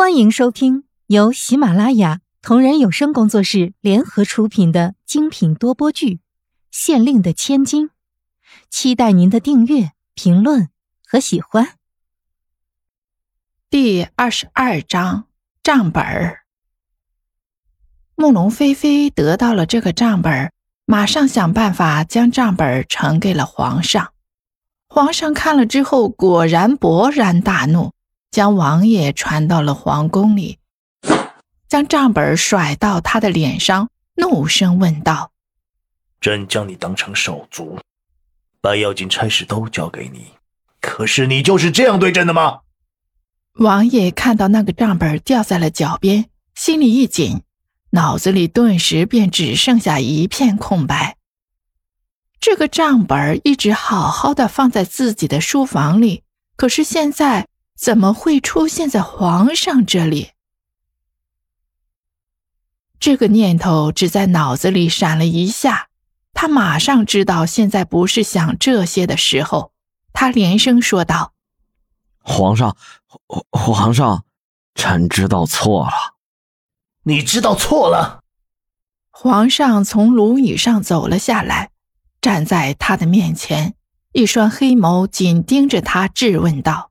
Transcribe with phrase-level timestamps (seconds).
[0.00, 6.14] 欢迎收听由喜马拉雅同人有声工作室联合出品的精品多播剧
[6.70, 7.88] 《县令的千金》，
[8.70, 10.70] 期待您的订阅、评论
[11.06, 11.74] 和喜欢。
[13.68, 15.26] 第二十二章
[15.62, 16.44] 账本儿。
[18.16, 20.52] 慕容菲菲得到了这个账本儿，
[20.86, 24.14] 马上想办法将账本儿呈给了皇上。
[24.88, 27.92] 皇上看了之后，果然勃然大怒。
[28.30, 30.58] 将王爷传到了皇宫里，
[31.68, 35.32] 将账本甩到他的脸上，怒声问道
[36.20, 37.80] ：“朕将你当成手足，
[38.60, 40.28] 把要紧差事都交给你，
[40.80, 42.60] 可是你就是这样对朕的吗？”
[43.58, 47.42] 王爷看到那个账本掉在了脚边，心里一紧，
[47.90, 51.16] 脑子里顿时便只剩下一片空白。
[52.38, 56.22] 这个账本一直好好的放在自己的书房里，
[56.54, 57.49] 可是现在。
[57.80, 60.32] 怎么会出现在皇上这里？
[62.98, 65.88] 这个念头只在脑子里闪了一下，
[66.34, 69.72] 他马上知道现在不是想这些的时候。
[70.12, 71.32] 他连声说道
[72.20, 72.76] ：“皇上，
[73.50, 74.26] 皇上，
[74.74, 76.16] 臣知道错了。
[77.04, 78.22] 你知道错了。”
[79.08, 81.70] 皇上从龙椅上走了下来，
[82.20, 83.74] 站在他的面前，
[84.12, 86.89] 一双黑眸紧盯着他，质问道。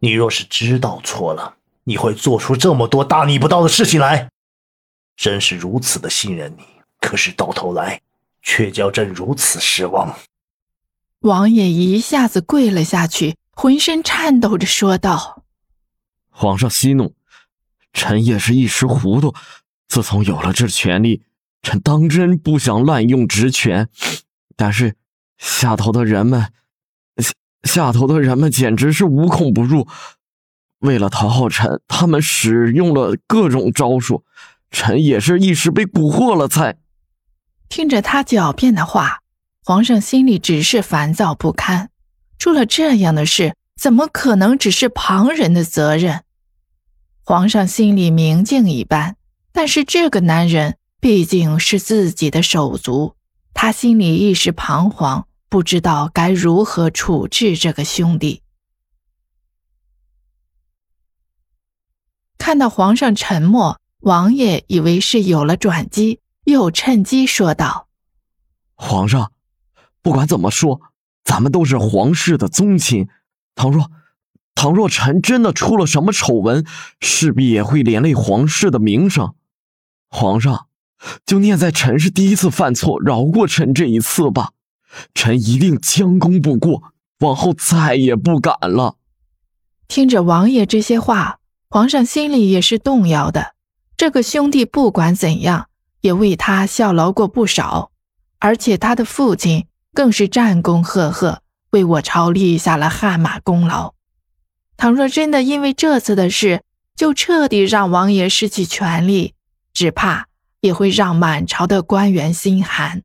[0.00, 4.30] 你若是知道错了，你会做出这么多大逆不道的事情来？
[5.16, 6.62] 朕是如此的信任你，
[7.00, 8.00] 可是到头来
[8.40, 10.16] 却叫朕如此失望。
[11.20, 15.42] 王爷一下子跪了下去，浑身颤抖着说道
[16.30, 17.16] ：“皇上息怒，
[17.92, 19.34] 臣也是一时糊涂。
[19.88, 21.24] 自从有了这权利，
[21.62, 23.88] 臣当真不想滥用职权，
[24.54, 24.94] 但是
[25.38, 26.52] 下头的人们……”
[27.64, 29.86] 下头的人们简直是无孔不入，
[30.78, 34.24] 为了讨好臣，他们使用了各种招数，
[34.70, 36.76] 臣也是一时被蛊惑了才。
[37.68, 39.20] 听着他狡辩的话，
[39.64, 41.90] 皇上心里只是烦躁不堪。
[42.38, 46.22] 出了这样的事，怎么可能只是旁人的责任？
[47.24, 49.16] 皇上心里明镜一般，
[49.52, 53.16] 但是这个男人毕竟是自己的手足，
[53.52, 55.26] 他心里一时彷徨。
[55.48, 58.42] 不知道该如何处置这个兄弟。
[62.36, 67.88] 看到皇上沉默，王爷以为是有了转机，又趁机说道
[68.74, 69.32] ：“皇上，
[70.02, 70.80] 不管怎么说，
[71.24, 73.08] 咱们都是皇室的宗亲。
[73.54, 73.90] 倘若
[74.54, 76.66] 倘若臣真的出了什么丑闻，
[77.00, 79.34] 势必也会连累皇室的名声。
[80.08, 80.68] 皇上，
[81.24, 84.52] 就念在臣是第一次犯错，饶过臣这一次吧。”
[85.14, 88.96] 臣一定将功补过，往后再也不敢了。
[89.86, 91.38] 听着王爷这些话，
[91.70, 93.54] 皇上心里也是动摇的。
[93.96, 95.68] 这个兄弟不管怎样，
[96.02, 97.90] 也为他效劳过不少，
[98.38, 103.94] 而且他的父亲更是战功赫赫，为我朝立下了汗马功劳。
[104.76, 106.62] 倘若真的因为这次的事，
[106.94, 109.34] 就彻底让王爷失去权力，
[109.72, 110.28] 只怕
[110.60, 113.02] 也会让满朝的官员心寒。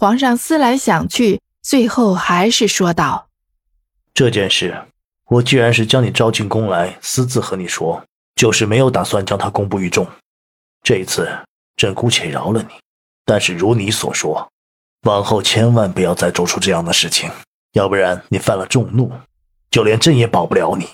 [0.00, 3.28] 皇上思来想去，最后还是说道
[4.14, 4.74] ：“这件事，
[5.26, 8.02] 我既然是将你招进宫来，私自和你说，
[8.34, 10.08] 就是没有打算将它公布于众。
[10.82, 11.28] 这一次，
[11.76, 12.68] 朕姑且饶了你，
[13.26, 14.50] 但是如你所说，
[15.02, 17.30] 往后千万不要再做出这样的事情，
[17.74, 19.12] 要不然你犯了众怒，
[19.70, 20.88] 就连朕也保不了你。”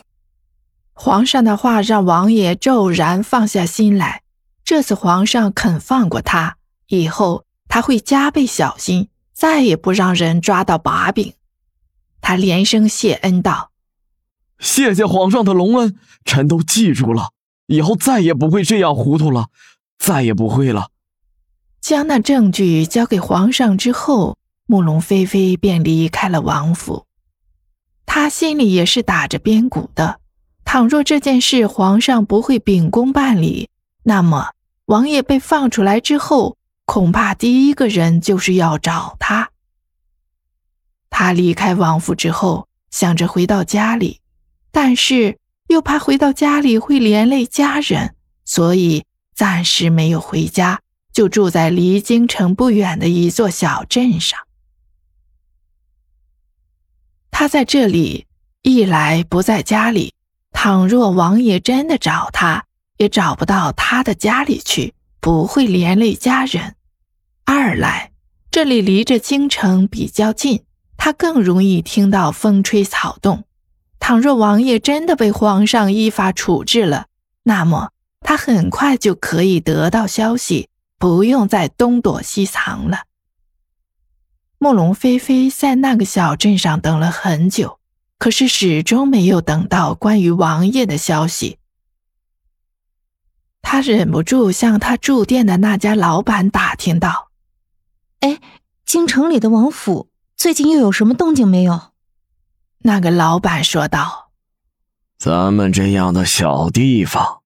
[0.94, 4.22] 皇上的话让王爷骤然放下心来，
[4.64, 6.56] 这次皇上肯放过他，
[6.88, 7.45] 以后。
[7.76, 11.34] 他会加倍小心，再也不让人抓到把柄。
[12.22, 13.70] 他连声谢恩道
[14.58, 15.94] ：“谢谢皇上的隆恩，
[16.24, 17.32] 臣都记住了，
[17.66, 19.48] 以后再也不会这样糊涂了，
[19.98, 20.88] 再也不会了。”
[21.82, 27.04] 将那证据交给皇上之后，慕容菲菲便离开了王府。
[28.06, 30.18] 他心里也是打着边鼓的。
[30.64, 33.68] 倘若这件事皇上不会秉公办理，
[34.04, 34.52] 那么
[34.86, 36.55] 王爷被放出来之后。
[36.86, 39.50] 恐怕第一个人就是要找他。
[41.10, 44.20] 他离开王府之后，想着回到家里，
[44.70, 49.04] 但是又怕回到家里会连累家人，所以
[49.34, 50.80] 暂时没有回家，
[51.12, 54.38] 就住在离京城不远的一座小镇上。
[57.30, 58.26] 他在这里，
[58.62, 60.14] 一来不在家里，
[60.52, 62.64] 倘若王爷真的找他，
[62.96, 66.75] 也找不到他的家里去，不会连累家人。
[67.46, 68.10] 二来，
[68.50, 70.64] 这里离着京城比较近，
[70.96, 73.44] 他更容易听到风吹草动。
[74.00, 77.06] 倘若王爷真的被皇上依法处置了，
[77.44, 77.90] 那么
[78.20, 83.04] 他很快就可以得到消息，不用再东躲西藏了。
[84.58, 87.78] 慕容菲菲在那个小镇上等了很久，
[88.18, 91.58] 可是始终没有等到关于王爷的消息。
[93.62, 97.25] 他忍不住向他住店的那家老板打听道
[98.20, 98.40] ：“哎，
[98.84, 101.92] 京城里的王府最近又有什么动静没有？”
[102.78, 104.30] 那个老板说道
[105.18, 107.42] ：“咱们这样的小地方，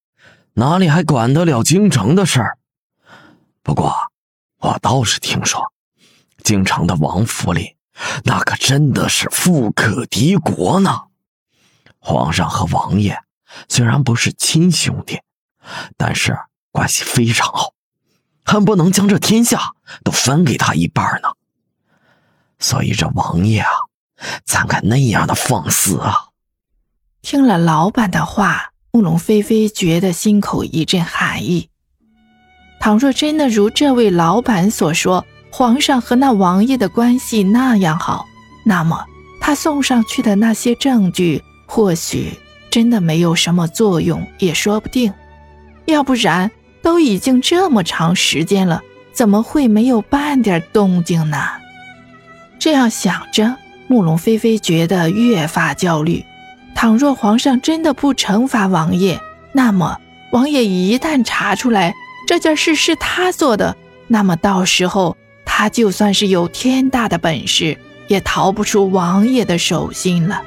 [0.55, 2.59] 哪里还管得了京城的事儿？
[3.63, 3.95] 不过，
[4.59, 5.73] 我倒是听说，
[6.43, 7.77] 京城的王府里，
[8.25, 11.03] 那可真的是富可敌国呢。
[11.99, 13.19] 皇上和王爷
[13.69, 15.21] 虽然不是亲兄弟。”
[15.97, 16.37] 但是
[16.73, 17.75] 关系非常好，
[18.51, 21.29] 恨不能将这天下都分给他一半呢。
[22.59, 23.71] 所以这王爷啊，
[24.45, 26.31] 怎敢那样的放肆啊？
[27.23, 31.69] 听了老板的话，慕容菲菲觉得心口一阵寒意。
[32.81, 38.27] 倘若真的如这位老板所说，皇上和那王爷的关系那样好，
[38.65, 39.07] 那么
[39.41, 42.37] 他送上去的那些证据，或许
[42.69, 45.15] 真的没有什么作用，也说不定。
[45.87, 46.51] 要不然，
[46.83, 48.83] 都已经这么长时间了，
[49.13, 51.39] 怎么会没有半点动静呢？
[52.59, 53.57] 这样想着，
[53.87, 56.25] 慕容菲菲觉得越发焦虑。
[56.75, 59.21] 倘若皇上真的不惩罚王爷，
[59.53, 59.99] 那么
[60.33, 61.93] 王爷一旦查出来
[62.27, 67.77] 这件事是他做的，那么到时候他就算是有天大的本事，
[68.09, 70.43] 也逃不出王爷的手心了。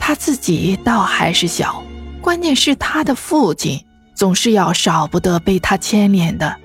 [0.00, 1.84] 他自己倒还是小，
[2.20, 3.84] 关键是他的父亲。
[4.18, 6.56] 总是要少不得被他牵连的。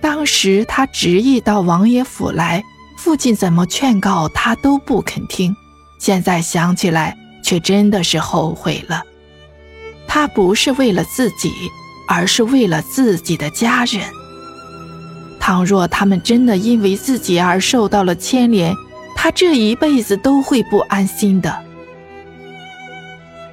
[0.00, 2.62] 当时他执意到王爷府来，
[2.96, 5.54] 父亲怎么劝告他都不肯听。
[5.98, 9.02] 现在想起来，却真的是后悔了。
[10.06, 11.52] 他不是为了自己，
[12.06, 14.00] 而是为了自己的家人。
[15.40, 18.72] 倘若他们真的因为自己而受到了牵连，
[19.16, 21.65] 他这一辈子都会不安心的。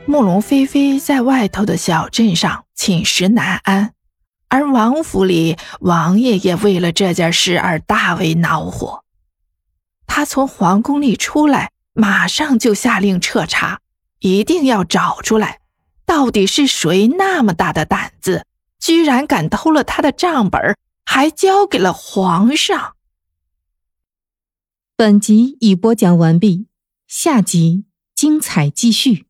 [0.06, 3.94] 慕容菲菲在外头的小镇上寝食难安，
[4.50, 9.04] 而王府里王爷也为了这件事而大为恼火。
[10.06, 13.80] 他从皇宫里出来，马上就下令彻查，
[14.20, 15.62] 一定要找出来，
[16.06, 18.46] 到底是谁那么大的胆子，
[18.80, 22.96] 居然敢偷了他的账本，还交给了皇上。
[24.98, 26.68] 本集已播讲完毕，
[27.08, 29.26] 下集精彩继续。